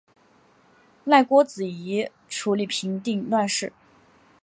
[1.03, 3.71] 赖郭子仪处理平定乱事。